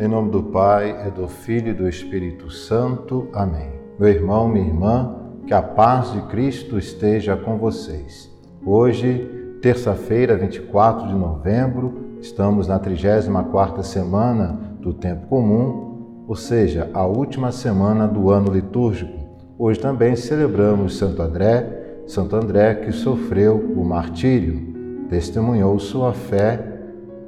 Em 0.00 0.06
nome 0.06 0.30
do 0.30 0.44
Pai, 0.44 1.08
e 1.08 1.10
do 1.10 1.26
Filho 1.26 1.70
e 1.70 1.74
do 1.74 1.88
Espírito 1.88 2.52
Santo. 2.52 3.26
Amém. 3.32 3.68
Meu 3.98 4.08
irmão, 4.08 4.46
minha 4.46 4.64
irmã, 4.64 5.16
que 5.44 5.52
a 5.52 5.60
paz 5.60 6.12
de 6.12 6.22
Cristo 6.28 6.78
esteja 6.78 7.36
com 7.36 7.58
vocês. 7.58 8.30
Hoje, 8.64 9.58
terça-feira, 9.60 10.36
24 10.36 11.08
de 11.08 11.14
novembro, 11.14 12.16
estamos 12.20 12.68
na 12.68 12.78
34ª 12.78 13.82
semana 13.82 14.56
do 14.78 14.94
tempo 14.94 15.26
comum, 15.26 16.24
ou 16.28 16.36
seja, 16.36 16.88
a 16.94 17.04
última 17.04 17.50
semana 17.50 18.06
do 18.06 18.30
ano 18.30 18.52
litúrgico. 18.52 19.18
Hoje 19.58 19.80
também 19.80 20.14
celebramos 20.14 20.96
Santo 20.96 21.20
André, 21.20 22.02
Santo 22.06 22.36
André 22.36 22.76
que 22.76 22.92
sofreu 22.92 23.74
o 23.76 23.84
martírio, 23.84 25.08
testemunhou 25.10 25.76
sua 25.80 26.12
fé 26.12 26.77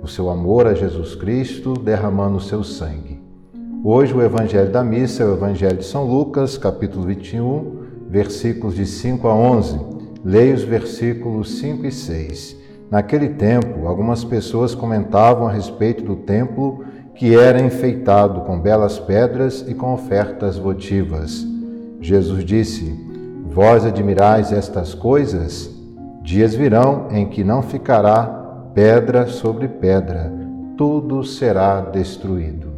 o 0.03 0.09
seu 0.09 0.31
amor 0.31 0.67
a 0.67 0.75
Jesus 0.75 1.15
Cristo, 1.15 1.75
derramando 1.75 2.39
o 2.39 2.41
seu 2.41 2.65
sangue. 2.65 3.21
Hoje 3.85 4.15
o 4.15 4.23
Evangelho 4.23 4.71
da 4.71 4.83
Missa 4.83 5.23
é 5.23 5.27
o 5.27 5.35
Evangelho 5.35 5.77
de 5.77 5.85
São 5.85 6.05
Lucas, 6.05 6.57
capítulo 6.57 7.05
21, 7.05 7.81
versículos 8.09 8.75
de 8.75 8.87
5 8.87 9.29
a 9.29 9.35
11. 9.35 9.79
Leia 10.25 10.55
os 10.55 10.63
versículos 10.63 11.59
5 11.59 11.87
e 11.87 11.93
6. 11.93 12.57
Naquele 12.91 13.31
tempo, 13.31 13.87
algumas 13.87 14.25
pessoas 14.25 14.75
comentavam 14.75 15.47
a 15.47 15.53
respeito 15.53 16.03
do 16.03 16.17
templo 16.17 16.85
que 17.15 17.35
era 17.35 17.61
enfeitado 17.61 18.41
com 18.43 18.59
belas 18.59 18.99
pedras 18.99 19.65
e 19.69 19.75
com 19.75 19.93
ofertas 19.93 20.57
votivas. 20.57 21.47
Jesus 22.01 22.43
disse: 22.45 22.99
Vós 23.51 23.85
admirais 23.85 24.51
estas 24.51 24.95
coisas? 24.95 25.71
Dias 26.23 26.55
virão 26.55 27.09
em 27.11 27.29
que 27.29 27.45
não 27.45 27.63
ficará 27.63 28.40
pedra 28.75 29.27
sobre 29.27 29.67
pedra, 29.67 30.33
tudo 30.77 31.25
será 31.25 31.81
destruído. 31.81 32.71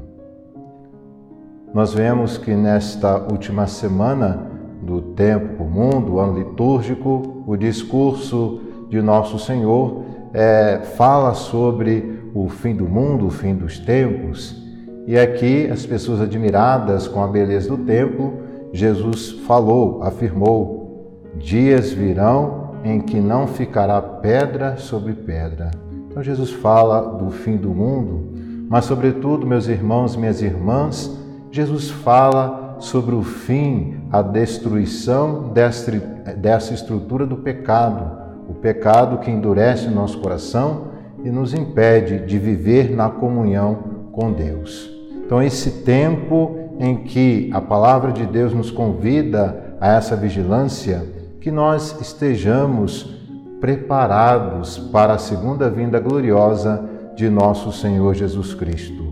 Nós 1.74 1.92
vemos 1.92 2.38
que 2.38 2.54
nesta 2.54 3.16
última 3.18 3.66
semana 3.66 4.50
do 4.82 5.00
tempo 5.00 5.56
comum, 5.56 6.00
do 6.00 6.18
ano 6.18 6.38
litúrgico, 6.38 7.44
o 7.46 7.56
discurso 7.56 8.60
de 8.88 9.00
Nosso 9.00 9.38
Senhor 9.38 10.04
é, 10.34 10.80
fala 10.96 11.34
sobre 11.34 12.20
o 12.34 12.48
fim 12.48 12.74
do 12.74 12.88
mundo, 12.88 13.26
o 13.26 13.30
fim 13.30 13.54
dos 13.54 13.78
tempos. 13.78 14.60
E 15.06 15.18
aqui, 15.18 15.68
as 15.70 15.84
pessoas 15.84 16.20
admiradas 16.20 17.06
com 17.06 17.22
a 17.22 17.26
beleza 17.26 17.68
do 17.68 17.78
templo, 17.78 18.34
Jesus 18.72 19.30
falou, 19.46 20.02
afirmou: 20.02 21.30
dias 21.36 21.92
virão 21.92 22.61
em 22.84 23.00
que 23.00 23.20
não 23.20 23.47
ficará 23.47 24.00
pedra 24.00 24.77
sobre 24.77 25.12
pedra. 25.12 25.70
Então 26.08 26.22
Jesus 26.22 26.50
fala 26.50 27.19
do 27.19 27.30
fim 27.30 27.56
do 27.56 27.70
mundo, 27.70 28.33
mas 28.69 28.84
sobretudo, 28.84 29.47
meus 29.47 29.69
irmãos 29.69 30.16
minhas 30.16 30.42
irmãs, 30.42 31.19
Jesus 31.50 31.91
fala 31.91 32.77
sobre 32.78 33.14
o 33.14 33.22
fim, 33.22 34.00
a 34.10 34.22
destruição 34.22 35.53
dessa 35.53 36.75
estrutura 36.75 37.25
do 37.25 37.36
pecado, 37.36 38.20
o 38.48 38.55
pecado 38.55 39.19
que 39.19 39.30
endurece 39.30 39.86
o 39.86 39.91
nosso 39.91 40.19
coração 40.19 40.88
e 41.25 41.30
nos 41.30 41.55
impede 41.55 42.27
de 42.27 42.38
viver 42.38 42.91
na 42.94 43.08
comunhão 43.08 43.78
com 44.10 44.33
Deus. 44.33 44.91
Então, 45.25 45.42
esse 45.42 45.83
tempo 45.83 46.58
em 46.78 46.97
que 47.05 47.48
a 47.53 47.60
palavra 47.60 48.10
de 48.10 48.27
Deus 48.27 48.53
nos 48.53 48.70
convida 48.70 49.77
a 49.80 49.92
essa 49.92 50.16
vigilância, 50.16 51.06
que 51.42 51.50
nós 51.50 52.00
estejamos 52.00 53.18
preparados 53.60 54.78
para 54.78 55.14
a 55.14 55.18
segunda 55.18 55.68
vinda 55.68 55.98
gloriosa 55.98 56.88
de 57.16 57.28
nosso 57.28 57.72
Senhor 57.72 58.14
Jesus 58.14 58.54
Cristo. 58.54 59.03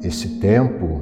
Esse 0.00 0.38
tempo 0.38 1.00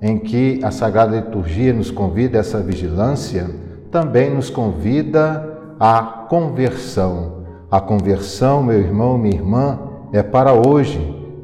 em 0.00 0.18
que 0.18 0.60
a 0.64 0.70
Sagrada 0.70 1.14
Liturgia 1.14 1.74
nos 1.74 1.90
convida 1.90 2.38
a 2.38 2.40
essa 2.40 2.60
vigilância, 2.60 3.50
também 3.90 4.34
nos 4.34 4.48
convida 4.48 5.58
à 5.78 6.00
conversão. 6.30 7.44
A 7.70 7.82
conversão, 7.82 8.62
meu 8.62 8.78
irmão, 8.78 9.18
minha 9.18 9.36
irmã, 9.36 9.78
é 10.10 10.22
para 10.22 10.54
hoje. 10.54 10.98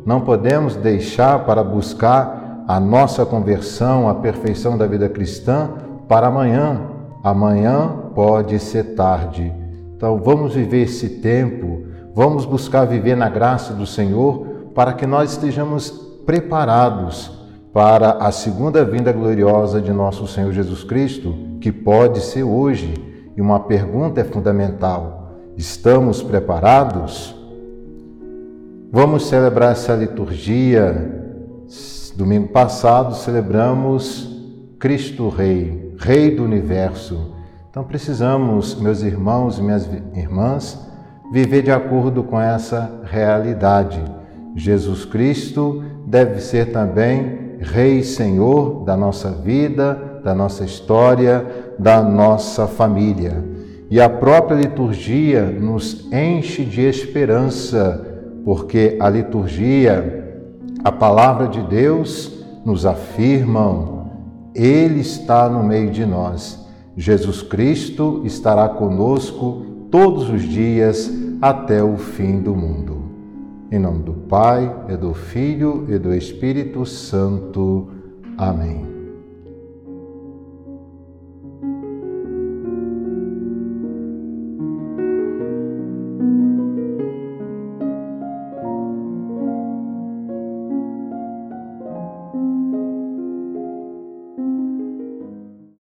Não 0.06 0.22
podemos 0.22 0.74
deixar 0.74 1.44
para 1.44 1.62
buscar 1.62 2.64
a 2.66 2.80
nossa 2.80 3.26
conversão, 3.26 4.08
a 4.08 4.14
perfeição 4.14 4.78
da 4.78 4.86
vida 4.86 5.08
cristã 5.08 5.68
para 6.08 6.28
amanhã, 6.28 6.95
Amanhã 7.22 8.10
pode 8.14 8.58
ser 8.58 8.94
tarde. 8.94 9.52
Então 9.96 10.18
vamos 10.18 10.54
viver 10.54 10.82
esse 10.82 11.08
tempo, 11.20 11.84
vamos 12.14 12.44
buscar 12.44 12.84
viver 12.84 13.16
na 13.16 13.28
graça 13.28 13.72
do 13.72 13.86
Senhor 13.86 14.46
para 14.74 14.92
que 14.92 15.06
nós 15.06 15.32
estejamos 15.32 15.90
preparados 16.26 17.30
para 17.72 18.12
a 18.12 18.32
segunda 18.32 18.84
vinda 18.84 19.12
gloriosa 19.12 19.80
de 19.80 19.92
nosso 19.92 20.26
Senhor 20.26 20.52
Jesus 20.52 20.82
Cristo, 20.82 21.34
que 21.60 21.70
pode 21.70 22.20
ser 22.20 22.42
hoje. 22.42 22.94
E 23.36 23.40
uma 23.40 23.60
pergunta 23.60 24.20
é 24.20 24.24
fundamental: 24.24 25.32
estamos 25.56 26.22
preparados? 26.22 27.34
Vamos 28.90 29.26
celebrar 29.26 29.72
essa 29.72 29.94
liturgia. 29.94 31.12
Domingo 32.16 32.48
passado 32.48 33.14
celebramos 33.14 34.26
Cristo 34.78 35.28
Rei, 35.28 35.85
Rei 35.98 36.34
do 36.34 36.44
universo. 36.44 37.34
Então 37.70 37.84
precisamos, 37.84 38.74
meus 38.74 39.02
irmãos 39.02 39.58
e 39.58 39.62
minhas 39.62 39.88
irmãs, 40.14 40.78
viver 41.32 41.62
de 41.62 41.70
acordo 41.70 42.22
com 42.22 42.40
essa 42.40 43.00
realidade. 43.04 44.02
Jesus 44.54 45.04
Cristo 45.04 45.82
deve 46.06 46.40
ser 46.40 46.72
também 46.72 47.58
Rei 47.60 47.98
e 47.98 48.04
Senhor 48.04 48.84
da 48.84 48.96
nossa 48.96 49.30
vida, 49.30 50.20
da 50.22 50.34
nossa 50.34 50.64
história, 50.64 51.46
da 51.78 52.02
nossa 52.02 52.66
família. 52.66 53.44
E 53.90 54.00
a 54.00 54.08
própria 54.08 54.56
liturgia 54.56 55.42
nos 55.44 56.10
enche 56.12 56.64
de 56.64 56.82
esperança, 56.82 58.04
porque 58.44 58.96
a 59.00 59.08
liturgia, 59.08 60.42
a 60.82 60.90
palavra 60.90 61.46
de 61.46 61.62
Deus, 61.62 62.44
nos 62.64 62.84
afirmam 62.84 63.95
ele 64.56 65.00
está 65.00 65.48
no 65.48 65.62
meio 65.62 65.90
de 65.90 66.06
nós. 66.06 66.64
Jesus 66.96 67.42
Cristo 67.42 68.22
estará 68.24 68.68
conosco 68.68 69.66
todos 69.90 70.30
os 70.30 70.42
dias 70.42 71.12
até 71.42 71.82
o 71.82 71.96
fim 71.96 72.40
do 72.40 72.56
mundo. 72.56 73.04
Em 73.70 73.78
nome 73.78 74.02
do 74.02 74.14
Pai, 74.14 74.74
e 74.88 74.96
do 74.96 75.12
Filho 75.12 75.86
e 75.88 75.98
do 75.98 76.14
Espírito 76.14 76.86
Santo. 76.86 77.88
Amém. 78.38 78.95